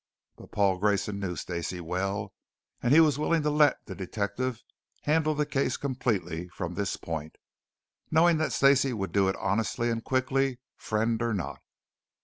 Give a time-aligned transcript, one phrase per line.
[0.35, 2.33] But Paul Grayson knew Stacey well
[2.81, 4.63] and he was willing to let the detective
[5.03, 7.35] handle the case completely from this point,
[8.09, 11.61] knowing that Stacey would do it honestly and quickly, friend or not.